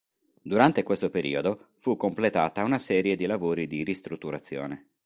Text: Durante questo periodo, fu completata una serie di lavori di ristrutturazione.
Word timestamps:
Durante 0.41 0.81
questo 0.81 1.11
periodo, 1.11 1.67
fu 1.77 1.95
completata 1.95 2.63
una 2.63 2.79
serie 2.79 3.15
di 3.15 3.27
lavori 3.27 3.67
di 3.67 3.83
ristrutturazione. 3.83 4.89